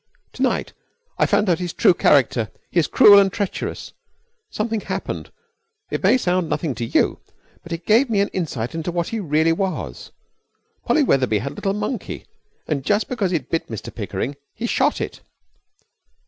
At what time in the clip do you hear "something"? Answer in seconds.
4.49-4.81